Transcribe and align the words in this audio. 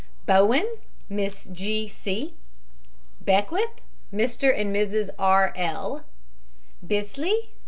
BOWEN, 0.25 0.77
MISS 1.09 1.45
G. 1.51 1.87
C. 1.87 2.33
BECKWITH, 3.23 3.81
MR. 4.11 4.59
AND 4.59 4.75
MRS. 4.75 5.11
R. 5.19 5.53
L. 5.55 6.05
BISLEY, 6.81 7.39
MR. 7.53 7.59